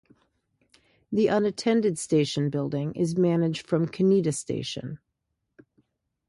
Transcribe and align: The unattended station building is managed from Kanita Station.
The 1.11 1.27
unattended 1.27 1.99
station 1.99 2.49
building 2.49 2.95
is 2.95 3.15
managed 3.15 3.67
from 3.67 3.85
Kanita 3.85 4.33
Station. 4.33 4.97